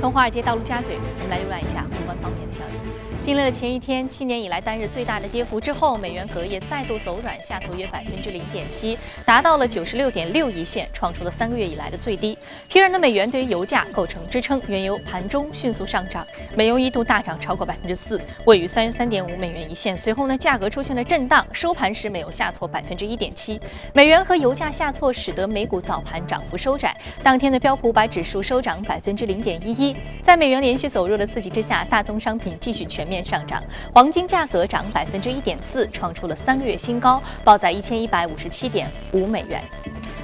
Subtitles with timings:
[0.00, 2.80] 从华尔街到陆家嘴，我们来浏览一下宏观方面的消息。
[3.20, 12.38] 经历了前一天七年以来单日最大的跌幅之后，美元隔夜再度走软，下挫约百分之零点七，达到了九十六点六一线，创出了三个月以来的最低。
[12.66, 16.26] 疲软的美元对于油价构成支撑，原油盘中迅速上涨，
[16.56, 19.94] 美油一度大涨超过百分之四，位于三十三点五美元一线。
[19.94, 23.60] 随后呢，价格出现了震荡，收盘时美油下挫百分之一点七。
[23.92, 26.96] 美元和油价下挫，使得美股早盘涨幅收窄。
[27.22, 29.89] 当天的标普五百指数收涨百分之零点一一。
[30.22, 33.62] 在美元连续走弱的刺激之下，大宗商品继续全面上涨，
[33.92, 39.62] 黄金价格涨百分之一点四，创出了三个月新高，报在一千一百五十七点五美元。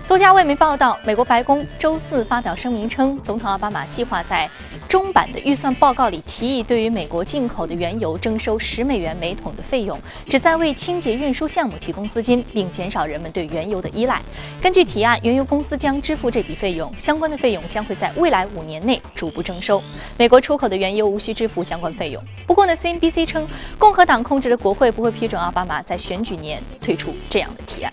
[0.08, 4.48] 多家外媒报道，美国白宫周四发表声明称，总统奥巴马计划在
[4.88, 14.22] 中版的预算报告里提议，对于美国进口的原油征收十美元每桶的费用，旨在为清洁运输项目提供资金，并减少人们对原油的依赖。
[14.62, 19.82] 根据提案，原油公司将支付这笔费用，相关的费用将会在未来五年内逐步征收。
[20.16, 22.22] 美国出口的原油无需支付相关费用。
[22.46, 23.44] 不过呢，CNBC 称，
[23.76, 27.92] 共和党控制的国会不会批准奥巴马在选举年推出这样的提案。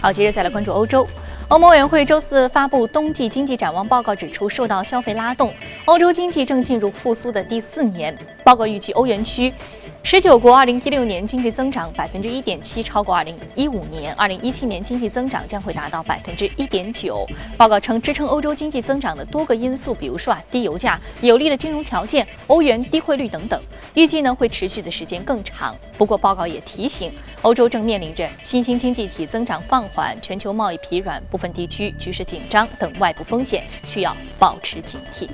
[0.00, 1.06] 好，接着再来关注欧洲。
[1.52, 5.52] 欧盟委员会周四发布冬季经济展望报告，指出，受到消费拉动，
[5.84, 8.16] 欧洲经济正进入复苏的第四年。
[8.42, 9.52] 报告预计，欧元区。
[10.04, 14.14] 十九国二零一六年经济增长百分之一点七，超过二零一五年。
[14.14, 17.24] 二零一七年经济增长将会达到百分之一点九。
[17.56, 23.60] 报告称，支撑欧洲经济增长的多个因素，比如说啊低油价、有利的金融条件、欧元低汇率等等，
[23.94, 25.76] 预计呢会持续的时间更长。
[25.98, 35.28] 不过，报告也提醒，欧洲正面临着新兴经济体增长放缓、全球贸易疲软、不部分地区局势紧张等外部风险，需要保持警惕。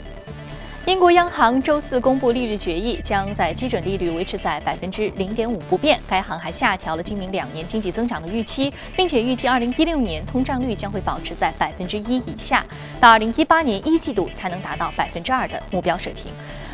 [0.87, 6.01] 英国央行周四公布利率决议，将在基准利率维持在百分之零点五不变。
[6.09, 12.65] 该行还下调了今明两年经济增长的预期，并且预计二零一六年通胀率将会保持在百分之一以下，
[12.99, 16.33] 到二零一八年一季度才能达到百分之二的目标水平。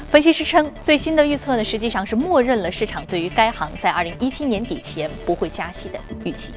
[0.08, 6.52] 分析师称，最新的预测呢，实际上是默认了市场对于该行在二零一七年底前不会加息的预期。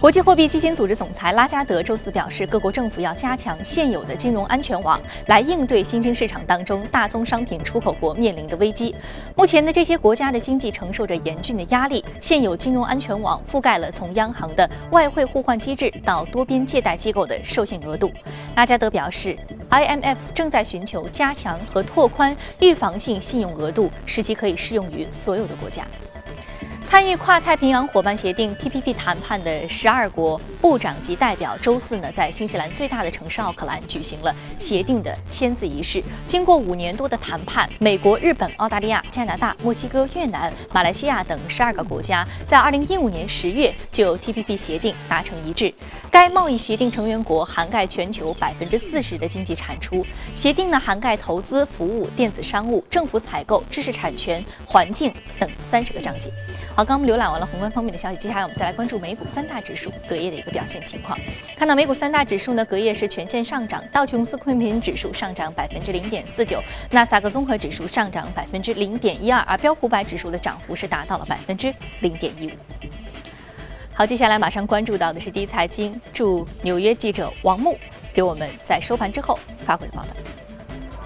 [0.00, 8.96] 国际货币基金组织总裁拉加德周四表示，各国政府要加强现有的金融安全网，来应对新兴市场当中大宗商品出口国面临的危机。
[9.36, 18.10] 目前呢，这些国家的经济承受着严峻的压力，现有金融安全网覆盖了从央行的外汇互换机制到多边借贷机构的授信额度。
[18.56, 19.36] 拉加德表示
[19.68, 25.86] ，IMF 正在寻求加强和拓宽预防性信用额度，使其可以适用于所有的国家。
[26.90, 36.02] 参与跨太平洋伙伴协定 （TPP） 谈判的十二国部长级代表周四呢，在新西兰最大的城市奥克兰举行了协定的签字仪式。
[36.26, 45.72] 经过五年多的谈判，美国、日本、澳大利亚、加拿大、墨西哥、越南、马来西亚等十二个国家在二零一五年十月就 TPP 协定达成一致。
[46.10, 50.04] 该贸易协定成员国涵盖全球百分之四十的经济产出。
[50.34, 56.32] 协定呢，涵盖投资、服务、电子商务、政府采购、知识产权、环境等三十个章节。
[56.80, 61.18] 好，刚我们浏览完了宏观方面的消息，接下来我们再来关注美股三大指数隔夜的一个表现情况。
[61.54, 66.58] 看到美股三大指数呢，隔夜是全线上涨，道琼斯工业平指数上涨百分之零点四九，
[66.90, 71.70] 纳斯达克综合指数上涨百分之零点一二，而标普百指数的涨幅是达到了百分之
[72.00, 72.52] 零点一五。
[73.92, 77.76] 好，接下来马上关注到的是第一财经驻纽约记者王木
[78.14, 80.39] 给我们在收盘之后发回的报道。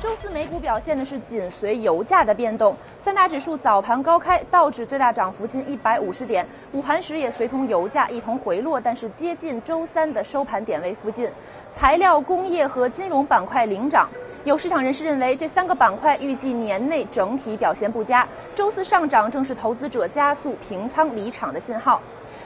[0.05, 11.31] 周四美股表现的是紧随油价的变动，三大指数早盘高开，道指最大涨幅近一百五十点，午盘时也随同油价一同回落，但是接近周三的收盘点位附近。
[11.75, 14.07] 材料、工业和金融板块领涨，
[14.45, 21.99] 有市场人士认为这三个板块预计年内整体表现不佳，周四上涨正是投资者加速平仓离场的信号。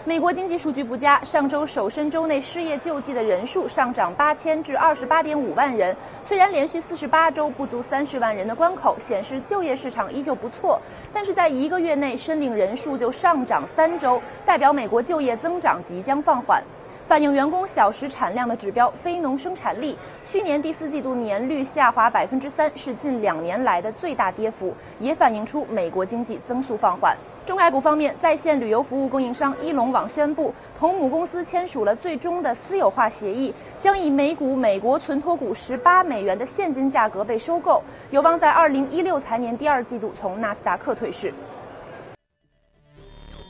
[0.05, 5.95] 美国经济数据不佳，上周首申周内失业救济的人数上涨八千至二十八点五万人。
[6.25, 10.81] 虽然连续四十八周不足三十万人的关口显示就业市场依旧不错，
[11.13, 16.63] 但是在一个月内申领人数就上涨三周，代表美国就业增长即将放缓。
[17.09, 27.17] 反映员工小时产量的指标非农生产力，去年第四季度年率下滑百分之三，是近两年来的最大跌幅，也反映出美国经济增速放缓。
[27.47, 41.33] 中概股方面，在线旅游服务供应商一龙网宣布，同母公司签署了最终的私有化协议，将以每股美国存托股十八美元的现金价格被收购，有望在二零一六财年第二季度从纳斯达克退市。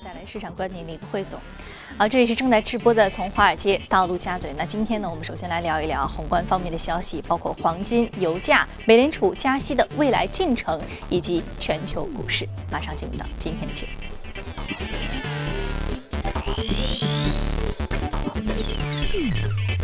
[0.05, 1.41] 带来市场观点的一个汇总。
[1.99, 4.55] 好，这里是正在直播的，从华尔街到陆家嘴。
[4.57, 10.81] 那今天呢，我们首先来聊一聊宏观方面的消息，包括黄金、油价、美联储加息的未来进程，
[11.11, 12.49] 以及全球股市。
[12.71, 13.95] 马上进入到今天的节目。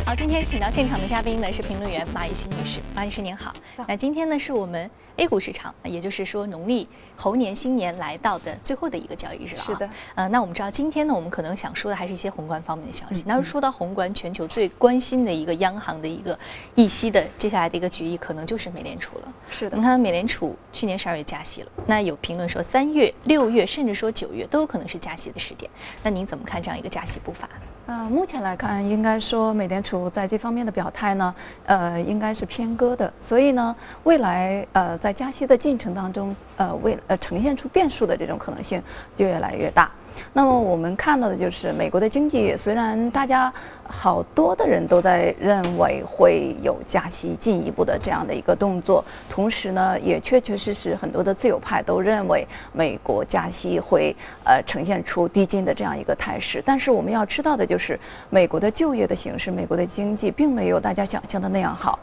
[0.03, 3.53] 好，今天请到现场的嘉宾呢是评论员马以勋女士，马女士您好。
[3.89, 6.87] 那今天呢是我们 A 股市场，也就是说农历
[7.17, 9.65] 猴年新年来到的最后的一个交易日了啊。
[9.67, 9.91] 是的。
[10.15, 13.25] 呃，那我们知道今天呢，我们可能想说的还是一些宏观方面的消息。
[13.27, 16.39] 那说到宏观，全球最关心的一个央行的一个
[16.75, 19.33] 议息的接下来的一个决议，可能就是美联储了。
[19.49, 19.77] 是的。
[19.77, 25.71] 你看美联储去年十二月加息了，那有评论说三月、六月甚至说九月都有可能是加息的时点。
[26.03, 27.49] 那您怎么看这样一个加息步伐？
[27.87, 31.35] 呃，目前来看，应该说美联储在这方面的表态呢，
[31.67, 33.13] 呃，应该是偏鸽的。
[33.21, 38.83] 所以呢，未来呃在加息的进程当中，呃未呃呈现出变数的这种可能性
[39.15, 39.91] 就越来越大。
[40.33, 43.53] 那么我们看到的就是美国的经济，虽然大家
[43.89, 54.15] 好多的人都在认为会有加息进一步的这样的一个动作，同时呢，也确确实实很多的自由派都认为美国加息会
[54.45, 56.63] 呃呈现出递进的这样一个态势。
[56.65, 57.99] 但是我们要知道的就是，
[58.31, 61.99] 美国的就业的形势，美国的经济并没有大家想象的那样好。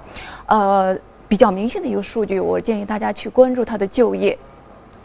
[0.46, 0.98] 呃，
[1.28, 4.38] 比较明显的一个数据，我建议大家去关注它的就业。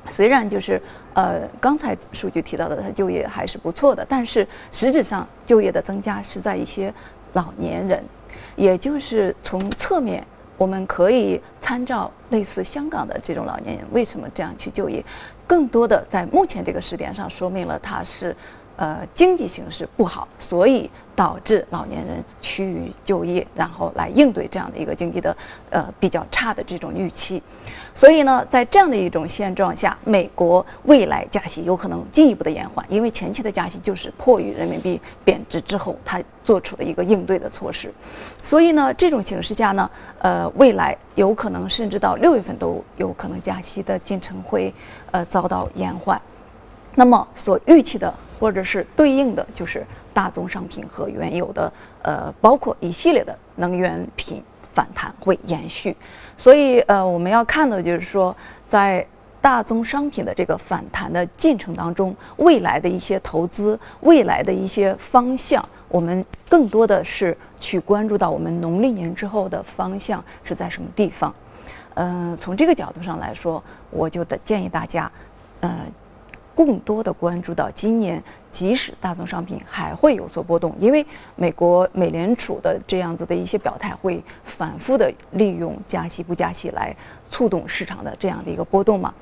[0.08, 0.80] 虽然就是
[1.14, 6.92] 呃，刚才数据提到的，它就业还是不错的，但是实质上就业的增加是在一些
[7.32, 8.02] 老年人，
[8.54, 10.24] 也就是从侧面
[10.56, 15.04] 我们可以参照类似香港的这种老年人为什么这样去就业，
[15.46, 18.34] 更多的在目前这个时点上说明了它是。
[18.76, 25.34] 呃，经济形势不好，所以导致老年人趋于就业，然后来应对这样的一个经济的
[25.70, 27.42] 呃比较差的这种预期。
[27.94, 37.90] 所以呢，在这样的一种现状下，美国未来加息有可能进一步的延缓，因为前期的加息就是迫于人民币贬值之后，它做出了一个应对的措施。
[38.42, 44.74] 所以呢，这种形势下呢，呃，未来有可能甚至到六月份都有可能加息的进程会
[45.12, 46.20] 呃遭到延缓。
[46.94, 48.12] 那么所预期的。
[48.38, 51.72] 或者是对应的就是大宗商品和原油的，
[52.02, 54.42] 呃，包括一系列的能源品
[54.74, 55.96] 反弹会延续，
[56.36, 58.36] 所以呃，我们要看的就是说，
[58.66, 59.06] 在
[59.40, 71.34] 大宗商品的这个反弹的进程当中，未来的一些投资，未来的一些方向，我们更多的是去关注到我们农历年之后的方向是在什么地方。
[71.94, 75.10] 嗯，从这个角度上来说，我就的建议大家，
[75.60, 75.70] 呃。
[76.56, 78.20] 更多的关注到今年，
[78.50, 81.06] 即使大宗商品还会有所波动，因为
[81.36, 86.96] 美国美联储的这样子的一些表态会反复的利用加息不加息来
[87.30, 89.12] 触动市场的这样的一个波动嘛。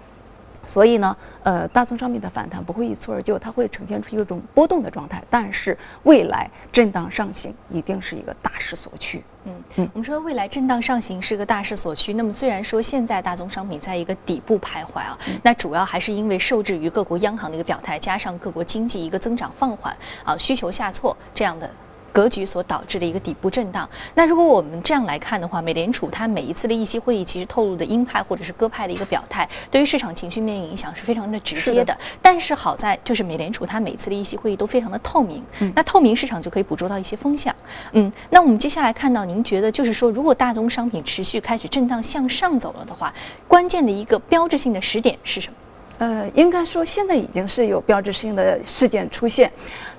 [0.66, 5.22] 所以呢，呃，大宗商品的反弹不会一蹴而就，它会呈现出一种波动的状态。
[5.30, 9.22] 但是未来震荡上行一定是一个大势所趋。
[9.46, 12.14] 嗯嗯，我们说未来震荡上行是个大势所趋。
[12.14, 19.94] 那么虽然说现在大宗商品在一个底部徘徊啊，那主要还是因为受制于各国央行的一个表态，加上各国经济一个增长放缓
[20.24, 21.70] 啊，需求下挫这样的。
[22.14, 23.88] 格局所导致的一个底部震荡。
[24.14, 31.98] 那如果我们这样来看的话，美联储它每一次的议息会议其实透露的鹰派或者是鸽派的一个表态，对于市场情绪面影响是非常的直接的。
[32.22, 35.42] 但是好在就是美联储它每次的议息会议都非常的透明，
[35.74, 37.52] 那透明市场就可以捕捉到一些风向。
[37.90, 43.12] 嗯，那我们接下来看到，您觉得就是说，如果大宗商品持续开始震荡向上走了的话，
[43.48, 45.56] 关键的一个标志性的时点是什么？
[45.98, 49.50] 呃，应该说现在已经是有标志性的事件出现，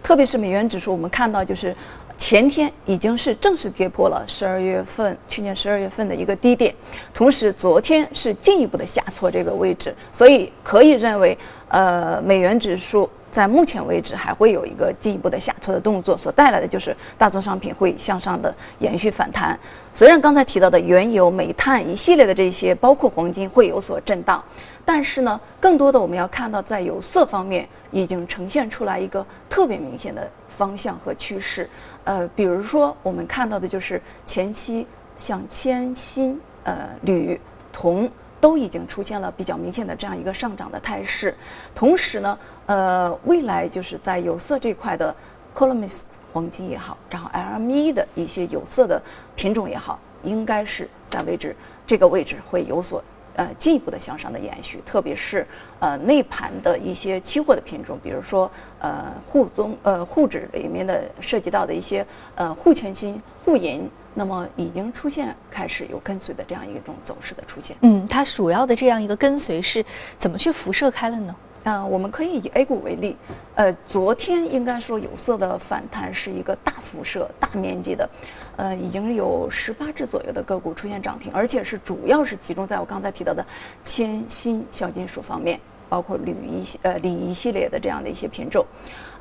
[0.01, 1.75] 特别是美元指数，我们看到就是。
[2.17, 6.73] 前天已经是正式跌破了十二月份去年十二月份的一个低点，
[7.13, 11.37] 同时昨天是进一步的下挫这个位置，所以可以认为，
[11.67, 19.59] 呃，美元指数在目前为止还会有一个进一步的下挫的动作，所带来的就是大宗商品会向上的延续反弹。
[19.93, 24.41] 虽然刚才提到的原油、煤炭一系列的这些，包括黄金会有所震荡，
[24.85, 30.25] 但是呢，更多的我们要看到在有色方面已经呈现出来一个特别明显的。
[30.47, 31.69] 方向和趋势，
[32.05, 34.87] 呃，比如说我们看到的就是前期
[35.19, 37.37] 像铅、锌、呃铝、
[37.73, 41.35] 铜都已经出现了比较明显的这样一个上涨的态势。
[41.73, 45.13] 同时呢，呃，未来就是在有色这块的
[45.53, 49.01] c o l u m i s 黄金也好，然后 LME 的一些有色的
[49.35, 51.55] 品种也好，应该是在位置
[51.87, 53.03] 这个位置会有所。
[53.37, 55.45] 呃，进一步的向上的延续，特别是
[55.81, 58.49] 呃内盘的一些期货的品种，比如说
[58.79, 67.77] 呃沪综呃沪指里面的涉及到的一些呃沪铅锌、沪银，那么已经出现开始有跟随的这样一种走势的出现。
[67.81, 69.85] 嗯，它主要的这样一个跟随是
[70.17, 71.35] 怎么去辐射开了呢？
[71.65, 73.17] 嗯，我们可以以 A 股为例，
[73.55, 78.07] 呃，昨天应该说有色的反弹是一个大辐射、大面积的，
[78.55, 83.43] 呃，已经有十八只左右的个股出现涨停，而且是主要是集中在我刚才提到的
[83.83, 88.63] 铅、锌、小金属方面，包括铝一呃锂一系列的这样的一些品种，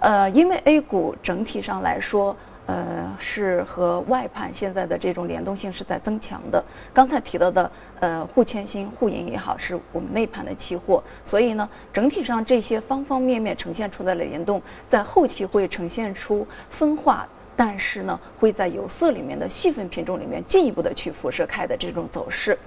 [0.00, 2.36] 呃，因为 A 股整体上来说，
[2.66, 6.64] 呃，是和外盘现在的这种联动性是在增强的。
[6.92, 22.58] 刚才提到的，呃，沪铅锌、沪银也好，是我们内盘的期货，所以呢，整体上这些方方面面呈现出来的联动，在后期会呈现出分化，但是呢，会在有色里面的细分品种里面进一步的去辐射开的这种走势。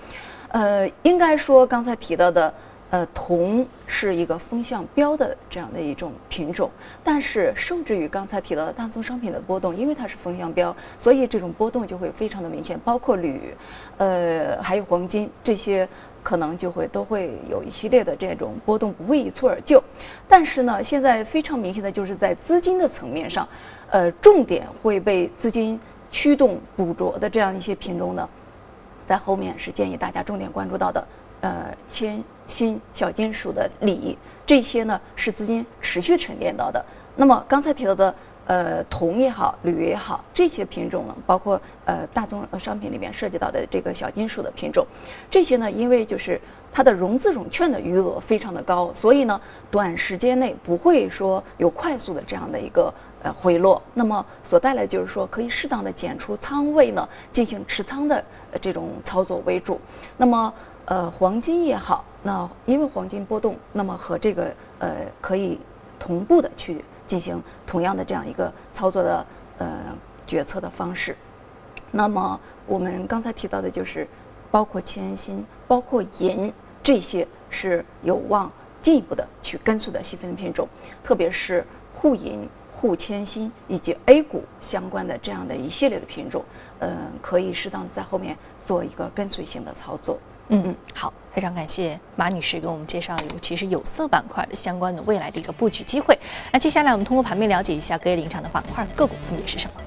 [0.50, 2.54] 呃，应该说刚才提到的。
[2.90, 6.70] 呃，铜是一个风向标的这样的一种品种，
[7.04, 12.80] 但是受制于刚才提到的大宗商品的波动，因为它是风向标，所以这种波动就会非常的明显。
[12.86, 13.54] 包括铝，
[13.98, 15.88] 呃，还有黄金这些，
[16.24, 19.84] 可能就会都会有一系列的这种波动，不会一蹴而就。
[20.26, 23.46] 但是呢，现在非常明显的就是在资金的层面上，
[23.90, 25.78] 呃，重点会被资金
[26.10, 28.30] 驱动捕捉的这样一些品种呢，
[29.06, 31.06] 在后面是建议大家重点关注到的。
[31.42, 36.84] 呃，铅、锌、小金属的锂，这些呢是资金持续沉淀到的。
[37.16, 38.14] 那么刚才提到的，
[38.46, 44.86] 呃，铜也好，铝也好，这些品种呢，包括呃大宗商品里面涉及到的这个小金属的品种，
[45.30, 46.40] 这些呢，因为就是
[46.72, 49.40] 它的融资融券的余额非常的高，所以呢，
[49.70, 53.82] 短时间内不会说有快速的这样的一个呃回落。
[53.94, 58.24] 那么所带来就是说，可以适当的减出仓位呢，进行持仓的
[58.62, 59.80] 这种操作为主。
[60.16, 60.54] 那么
[60.86, 65.58] 呃，黄金也好，那因为黄金波动，那么和这个呃可以
[65.98, 69.26] 同步的去进行同样的这样一个操作的
[69.60, 69.70] 呃
[70.26, 71.16] 决策的方式。
[71.90, 74.06] 那么我们刚才提到的就是，
[74.52, 76.52] 包括铅锌、包括银
[76.84, 80.68] 这些是有望进一步的去跟随的细分品种，
[81.02, 86.44] 特别是沪银、沪铅锌以及 A 股相关的这样的一系列的品种，
[86.80, 90.20] 嗯，可以适当在后面做一个跟随性的操作。
[90.50, 96.18] 嗯嗯，好，非常感谢马女士给我们介绍尤其是有色板块的相关的未来的一个布局机会。
[96.52, 99.80] 那接下来我们通过盘面了解一下隔夜领涨的板块个股分别是什么。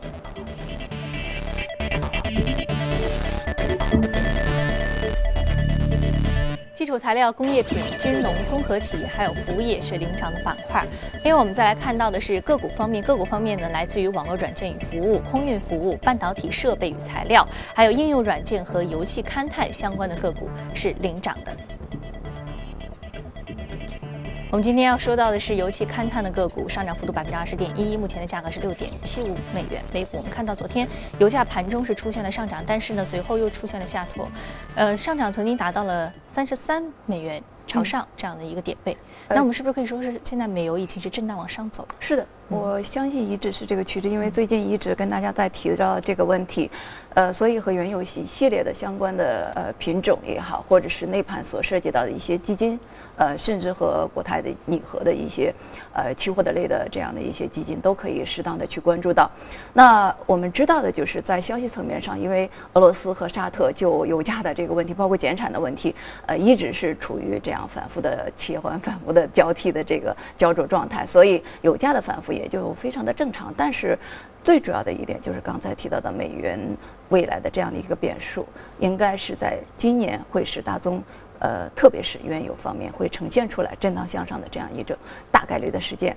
[6.90, 10.84] 基础材料、工业品、金融、综合企业还有服务业是领涨的板块。
[11.24, 21.56] 因为，我们再来看到的是个股方面，个股方面呢，来自于网络软件与服务、空运服务、半导体设备与材料，还有应用软件和游戏勘探相关的个股是领涨的。
[24.52, 30.16] 我们今天要说到的是油气勘探的个股，上涨幅度百分之二十点一，目前的价格是六点七五美元每股。
[30.16, 30.88] 我们看到昨天
[31.20, 34.28] 油价盘中是出现了上涨，但是呢随后又出现了下挫，
[34.74, 37.40] 呃，上涨曾经达到了三十三美元
[37.70, 38.96] 朝上这样的一个点位。
[39.28, 41.94] 那我们是不是可以说是现在美油已经是震荡往上走了？
[42.00, 46.68] 是的，我相信一直是这个趋势，因为最近一直跟大家在提到这个问题，
[47.14, 52.76] 呃，所以和原油系系列的相关的呃品种也好，或者是内盘所涉及到的一些基金。
[53.16, 55.52] 呃，甚至和国泰的拟合的一些，
[55.92, 59.30] 呃，期货的类的这样的一些基金都可以适当的去关注到。
[59.74, 73.52] 那我们知道的就是在消息层面上，因为俄罗斯和沙特就油价的这个问题，包括减产的问题，呃，一直是处于这样反复的切换、反复的交替的这个焦灼状态，所以油价的反复也就非常的正常。
[73.56, 73.98] 但是
[74.42, 76.58] 最主要的一点就是刚才提到的美元
[77.08, 78.46] 未来的这样的一个变数，
[78.78, 81.02] 应该是在今年会使大宗。
[81.42, 84.94] 呃，特别是原油方面会呈现出来震荡向上的这样一种
[85.30, 86.14] 大概率的事件，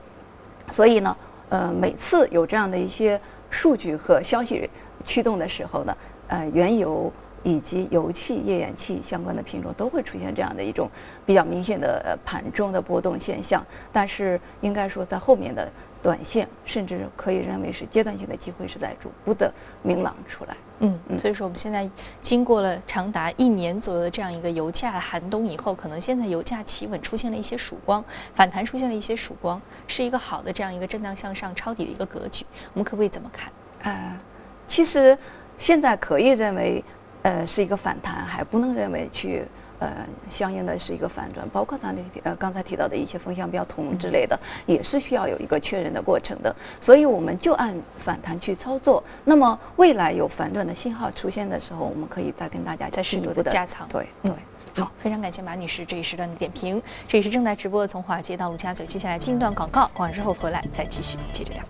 [0.69, 1.15] 所以呢，
[1.47, 3.17] 呃，每次有这样的一些
[3.49, 4.69] 数据和消息
[5.05, 5.97] 驱动的时候呢，
[6.27, 7.09] 呃，原油
[7.43, 10.89] 以及油气、页岩气相关的品种都会出现这样的一种
[11.25, 15.69] 比较明显的盘中的波动现象，但是应该说在后面的。
[16.03, 19.49] 短线甚至可以认为是阶段性的机会是在逐步的
[19.81, 20.57] 明朗出来。
[20.79, 21.89] 嗯，所以说我们现在
[22.21, 28.03] 经过了长达一年左右的这样一个油价寒冬以后，可能现在油价企稳，出现了一些曙光，
[28.35, 32.45] 反弹出现了一些曙光，是一个好的这样一个震荡向上抄底的一个格局。
[32.73, 33.49] 我们可不可以怎么看？
[33.83, 34.19] 呃，
[34.67, 35.17] 其实
[35.57, 36.83] 现在可以认为，
[37.23, 39.43] 呃，是一个反弹，还不能认为去。
[39.79, 39.89] 呃，
[40.29, 46.55] 相应的是一个反转，包括咱的呃刚才提到的一些风向标铜之类的，也是需要有一个确认的过程的。
[46.79, 49.03] 所以我们就按反弹去操作。
[49.25, 53.85] 那么未来有反转的信号出现的时候，我们可以再跟大家再适度的加仓。
[53.89, 54.31] 对对。
[54.75, 56.81] 好，非常感谢马女士这一时段的点评。
[57.07, 61.63] 这里是正在直播的从华尔街到陆家嘴，接下来进一段广告，广告之后回来再继续接着聊。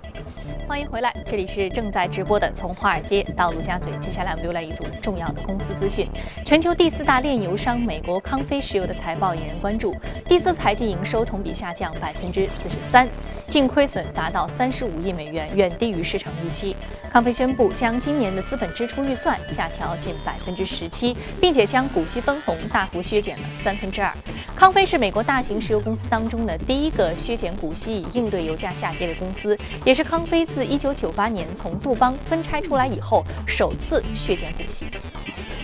[0.69, 6.07] 欢迎回来，这里是正在直播的从华尔街到陆家嘴，接下来我们浏览一组重要的公司资讯。
[6.45, 9.93] 全球第四大炼油商美国康菲石油的财报引人关注，
[10.25, 13.09] 第四财季营收同比下降百分之四十三。
[13.49, 16.75] 净亏损达到三十五亿美元，远低于市场预期。
[17.11, 24.13] 康菲宣布将今年的资本支出预算下调近百分之十七，并且将股息分红大幅削减了三分之二。
[24.55, 34.85] 康菲是美国大型石油公司当中的第一个削减股息以应对油价下跌的公司，也是康菲自1998年从杜邦分拆出来以后首次削减股息。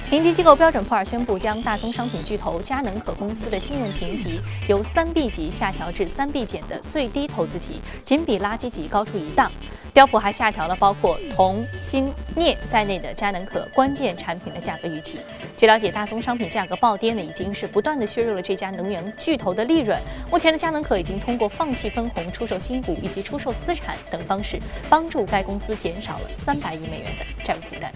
[0.10, 9.52] 评级机构标准普尔宣布，将大宗商品巨头佳能可公司的信用评级由三 B 级下调至三 B 减的最低投资级，仅比垃圾级高出一档。
[9.92, 15.20] 标普还下调了包括铜、锌、镍在内的佳能可关键产品的价格预期。
[15.58, 20.00] 据了解，大宗商品价格暴跌呢，已经是不断的削弱了这家能源巨头的利润。
[20.32, 27.92] 目前的佳能可已经通过放弃分红、出售新股以及出售资产等方式，帮助该公司减少了三百亿美元的债务负担。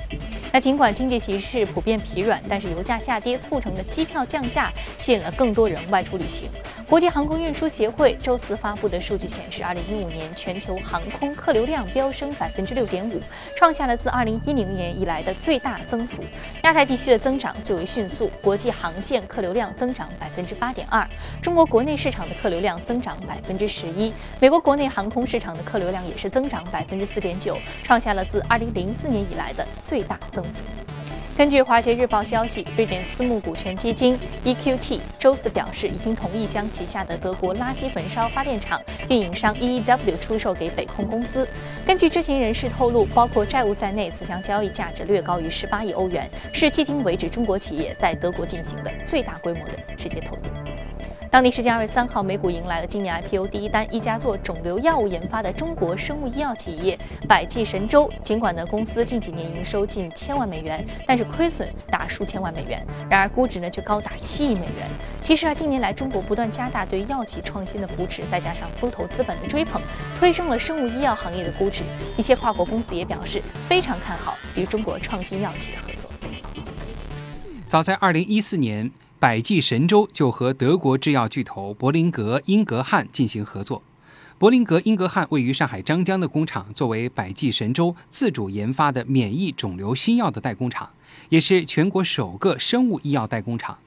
[0.51, 6.49] 那尽管经济形势普遍疲软，但是油价下跌促成的机票降价吸引了更多人外出旅行。
[6.87, 13.19] 国际航空运输协会周四发布的数据显示，二零一五年全球航空客流量飙升百分之六点五，
[13.57, 16.23] 创下了自二零一零年以来的最大增幅。
[16.63, 21.07] 亚太地区的增长最为迅速，国际航线客流量增长百分之八点二，
[21.41, 30.92] 中国国内市场的客流量增长百分之十一，美国国内航空市场的客流量也是增长百分之四点九，创下了自二零零四年以来的最大增幅。
[31.35, 41.47] 根据《华尔街日报》消息，瑞典私募股权基金 EQT 周四表示，已经同意将旗下的德国垃圾焚烧发电厂运营商 EEW 出售给北控公司。
[41.87, 50.51] 根据知情人士透露，包括债务在内，此项交易价值略高于十八亿欧元，是迄今为止中国企业在德国进行的最大规模的直接投资。
[51.33, 56.95] 当地时间二月三号，美股迎来了今年 IPO 第一单，一家做肿瘤药物研发的中国生物医药企业
[57.27, 58.07] 百济神州。
[58.23, 62.85] 尽管呢，公司近几年营收近千万美元，但是亏损达数千万美元。
[63.09, 64.87] 然而估值呢却高达七亿美元。
[65.23, 69.81] 其实啊，近年来中国不断加大对药企创新的扶持，再加上风投资本的追捧，
[70.19, 71.81] 推升了生物医药行业的估值。
[72.15, 76.11] 一些跨国公司也表示非常看好与中国创新药企的合作。
[77.67, 78.91] 早在二零一四年。
[79.23, 83.81] 百济神州就和德国制药巨头柏林格英格汉进行合作。
[84.37, 90.89] 柏林格英格汉位于上海张江的工厂，作为百济神州自主研发的免疫肿瘤新药的代工厂，
[91.29, 93.77] 也是全国首个生物医药代工厂。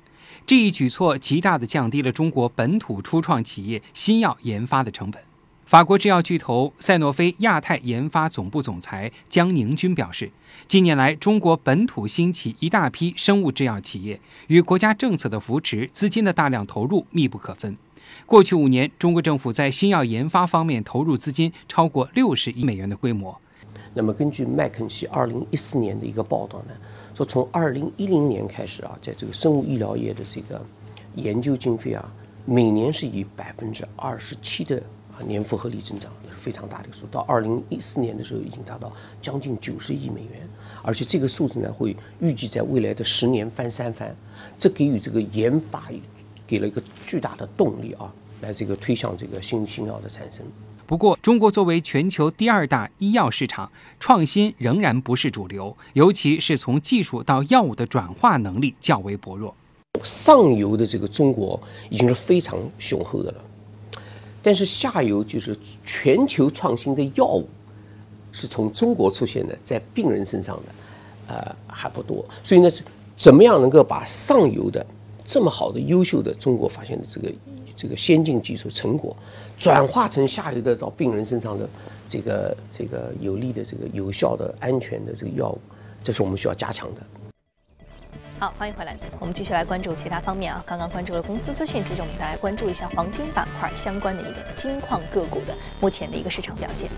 [0.46, 5.20] 这一举措极大地降低了中国本土初创企业新药研发的成本。
[5.66, 10.30] 法国制药巨头赛诺菲亚太研发总部总裁江宁军表示，
[10.68, 17.76] 近年来中国本土兴起一大批生物制药企业，与国家政策的扶持、资金的大量投入密不可分。
[18.26, 23.36] 过去五年，中国政府在新药研发方面投入资金超过六十亿美元的规模。
[23.92, 26.74] 那么，根据麦肯锡二零一四年的一个报道呢，
[27.12, 30.64] 说从二零一零年开始啊，在这个生物医疗业的这个
[31.16, 32.08] 研究经费啊，
[32.44, 34.80] 每年是以百分之二十七的。
[35.24, 40.48] 年复合率增长也是非常大的一个数，到二零一四年的时候已经达到将近九十亿美元，
[40.82, 44.14] 而且这个数字呢会预计在未来的十年翻三番，
[44.58, 45.84] 这给予这个研发
[46.46, 50.44] 给了一个巨大的动力啊，来这个推向这个新新药的产生。
[50.86, 59.52] 不过，中国作为全球第二大医药市场，创新仍然不是主流，尤其是从技术到药物的转化能力较为薄弱。
[60.04, 63.44] 上游的这个中国已经是非常雄厚的了。
[64.46, 67.48] 但是下游就是全球创新的药物，
[68.30, 72.24] 是从中国出现的，在病人身上的，呃还不多。
[72.44, 72.70] 所以呢，
[73.16, 74.86] 怎么样能够把上游的
[75.24, 77.32] 这么好的、优秀的中国发现的这个
[77.74, 79.16] 这个先进技术成果，
[79.58, 81.68] 转化成下游的到病人身上的
[82.06, 85.58] 这个这个有利的、这个有效的、安全的这个药物，
[86.04, 87.00] 这是我们需要加强的。
[88.38, 88.94] 好，欢迎回来。
[89.18, 90.62] 我们继续来关注其他方面啊。
[90.66, 96.90] 刚刚关注了公司资讯，接着我们再来关注一下黄金板块相关的一个金矿个股的目前的一个市场表现。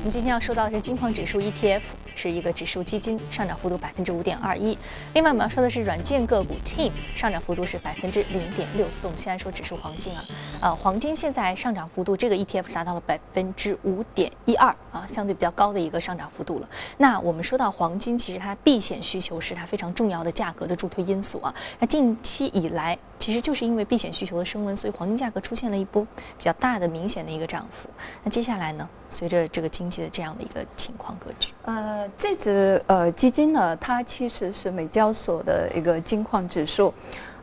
[0.00, 1.80] 我们今天要说到的是金矿指数 ETF。
[2.24, 4.78] 是一个指数基金，上涨幅度百分之五点二一。
[5.12, 9.06] 另外我们要说的是软件个股 Team 上涨幅度是百分之零点六四。
[9.06, 10.24] 我们现在说指数黄金啊，
[10.62, 16.68] 呃，黄金现在上涨幅度这个 ETF 达到了百分之五点一二啊，相对比较高的一个上涨幅度了。
[16.96, 21.54] 那我们说到黄金，其实它避险需求是它非常重要的价格的助推因素啊。
[21.78, 22.98] 那近期以来。
[23.16, 26.06] 其实就是因为避险需求的升温，所以黄金价格出现了一波
[26.36, 27.88] 比较大的、明显的一个涨幅。
[28.22, 28.86] 那接下来呢？
[29.08, 36.92] 随着这个经济的这样的一个情况格局，呃，这只呃基金呢，它其实是美交所的一个金矿指数，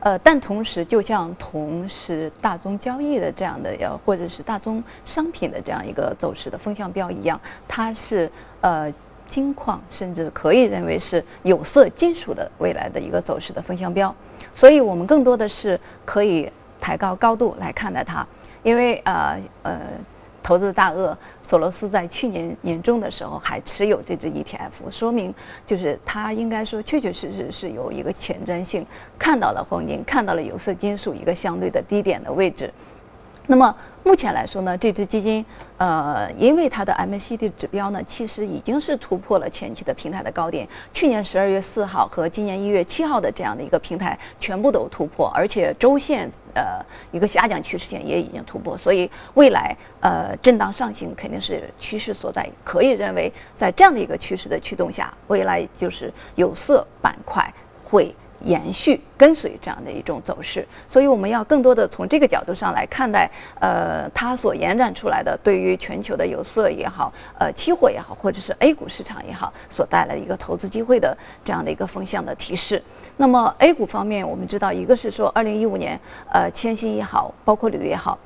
[0.00, 8.30] 呃，但同时就像铜是大宗交易的这样的，呃，或者是大宗商品的这样一个走势的风向标一样，它是
[8.60, 8.92] 呃。
[9.28, 14.14] 金矿，甚至可以认为是有色金属的未来的一个走势的风向标。
[14.54, 18.26] 所以我们更多的是可以抬高高度来看待它，
[18.62, 19.80] 因为呃呃。
[20.42, 25.32] 投资大鳄索罗斯在去年年中的时候还持有这只 ETF，说明
[25.64, 28.84] 就是他应该说确确实实是有一个前瞻性，
[29.18, 32.72] 看到了黄金，看到了有色金属一个相对的低点的位置。
[33.48, 33.74] 那么
[34.04, 35.44] 目前来说呢，这支基金，
[35.76, 40.66] 呃，因为它的 MACD 指标呢，其实已经是突破了前期的平台的高点。
[40.92, 52.48] 去年十二月四号和今年一月七号的这样的一个平台全部都突破，而且周线呃一个下降趋势线也已经突破，所以未来呃震荡上行肯定是趋势所在。
[52.62, 57.52] 可以认为，在这样的一个趋势的驱动下，未来就是有色板块
[57.84, 58.14] 会。
[58.44, 72.82] 延续跟随这样的一种走势，所以我们要更多的从这个角度上来看待，呃，它所延展出来的对于全球的有色也好，呃，期货也好，或者是 A 股市场也好，所带来的一个投资机会的这样的一个风向的提示。
[73.16, 75.98] 那么 A 股方面，我们知道，一个是说，二零一五年，
[76.32, 78.18] 呃，千禧也好，包括铝也好。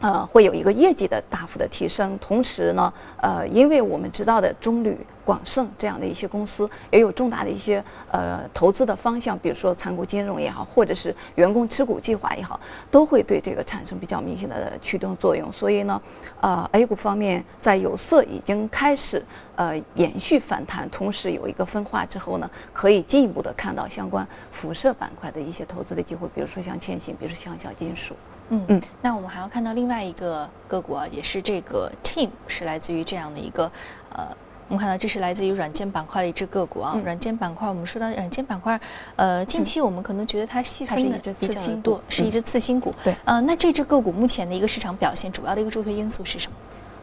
[0.00, 7.82] 呃，会有一个业绩的大幅的提升，同时呢，呃，因为我们知道的中铝、广盛这样的一些公司也有重大的一些
[8.12, 15.50] 呃投资的方向，比如说参股金融也好，或者是员工持股计划也好，都会对这个产生比较明显的驱动作用。
[15.50, 16.00] 所以呢，
[16.42, 19.24] 呃，A 股方面在有色已经开始
[19.56, 28.14] 呃延续反弹，同时有一个分化之后呢，可以进一步的看到相关辐射板块的一些投资的机会，比如说像千信，比如说像小金属。
[28.50, 33.70] 嗯嗯，那我们还要看到另外一个个股啊，也是这个 Team 是来自于这样的一个，
[34.12, 34.28] 呃，
[34.68, 37.00] 我们看到这是来自于软件板块的一只个股啊。
[37.04, 38.80] 软件板块，我们说到软件板块，
[39.16, 42.94] 呃，近期我们可能觉得它细分的比较多，是一只次新股。
[43.02, 46.56] 对，呃，那这只个股目前的一个市场表现，主要的一个助推因素是什么？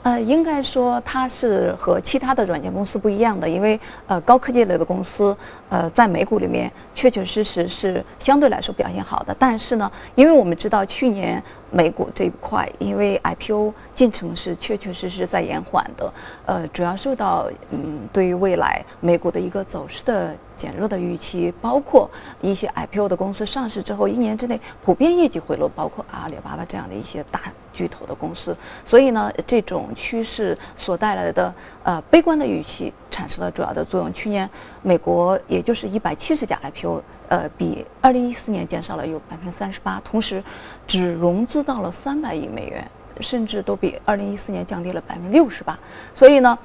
[0.03, 5.35] 呃，应该说它是和其他的软件公司不一样的，因为呃高科技类的公司，
[5.69, 9.35] 呃在美股里面确确实实是相对来说表现好的。
[9.39, 16.13] 但是呢，因为我们知道去年美股这一块，因为 IPO 进程是确确实实在延缓的，
[16.45, 20.35] 呃，主要受到嗯对于未来美股的一个走势的。
[20.55, 27.41] 减弱的预期，包括一些 IPO 的公司上市之后一年之内普遍业绩回落，包括阿里巴巴这样的一些大
[27.73, 28.55] 巨头的公司。
[28.85, 34.13] 所以呢，这种趋势所带来的呃悲观的预期产生了主要的作用。
[34.13, 34.49] 去年
[34.81, 40.43] 美国也就是一百七十家 IPO，呃，比二零一四年减少了有百分之三十八，同时
[40.87, 42.87] 只融资到了三百亿美元，
[43.19, 45.77] 甚至都比二零一四年降低了百分之六十八。
[46.13, 46.57] 所以呢。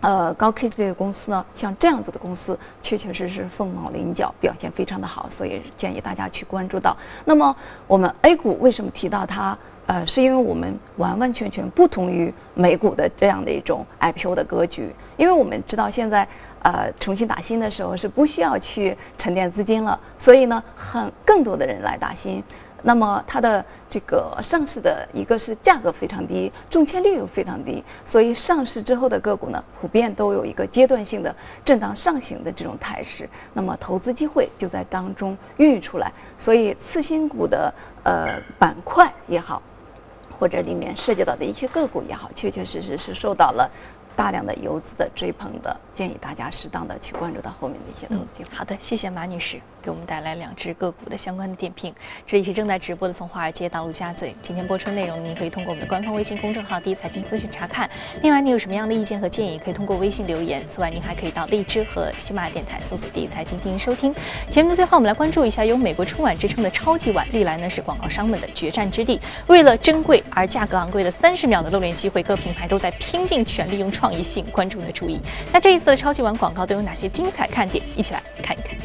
[0.00, 6.94] 呃，高科技类的公司呢，像这样子的公司，确确实实凤毛麟角，表现非常的好，所以建议大家去关注到。
[7.24, 9.56] 那么，我们 A 股为什么提到它？
[9.86, 16.26] 呃，是因为我们完完全全不同于美股的这样的一种 IPO 的格局，因为我们知道现在
[16.62, 22.42] 呃重新打新的时候是不需要去沉淀资金了，所以呢，很更多的人来打新。
[22.86, 33.26] 那么它的这个上市的一个是价格非常低，中签率又非常低，所以上市之后的个股呢，普遍都有一个阶段性的震荡上行的这种态势。
[33.54, 39.62] 那么投资机会就在当中孕育出来，所以次新股的呃板块也好，
[40.38, 43.70] 或者里面涉及到的一些个股也好，确确实实是受到了。
[44.16, 48.50] 大量的游资的追捧的，建议大家适当的去关注到后面的一些投资机会。
[48.56, 51.94] 好的，谢谢马女士给我们带来两只个股的相关的点评。
[52.26, 57.88] 这里是正在直播的从华尔街到陆家嘴，今天播出内容您可以通过我们的官方微信公众号“第一财经资讯”查看。
[58.22, 60.66] 另外，你有什么样的意见和建议，可以通过微信留言。
[60.66, 64.14] 此外，您还可以到荔枝和喜马电台搜索“第一财经”进行收听。
[64.50, 69.20] 节目的最后，我们来关注一下由“美国春晚”之称的超级碗，历来呢是广告商们的决战之地。
[69.48, 75.18] 为了珍贵而价格昂贵的三十秒的露脸机会，各品牌都在拼尽全力用创创意吸引观众的注意。
[75.50, 77.82] 那这一次的超级碗广告都有哪些精彩看点？
[77.96, 78.76] 一起来看一看。